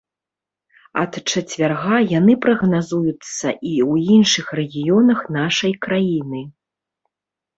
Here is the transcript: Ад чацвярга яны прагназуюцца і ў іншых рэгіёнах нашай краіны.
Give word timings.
Ад 1.01 1.11
чацвярга 1.31 1.97
яны 2.19 2.33
прагназуюцца 2.45 3.47
і 3.73 3.75
ў 3.91 4.15
іншых 4.15 4.45
рэгіёнах 4.61 5.19
нашай 5.39 5.73
краіны. 5.87 6.41